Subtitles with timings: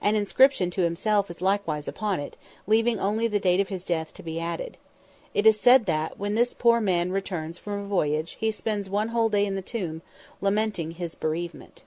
[0.00, 2.36] An inscription to himself is likewise upon it,
[2.66, 4.76] leaving only the date of his death to be added.
[5.32, 9.10] It is said that, when this poor man returns from a voyage, he spends one
[9.10, 10.02] whole day in the tomb,
[10.40, 11.84] lamenting his bereavement.